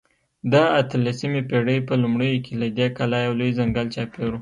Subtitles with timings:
[0.51, 4.37] د اتلسمې پېړۍ په لومړیو کې له دې کلا یو لوی ځنګل چاپېر و.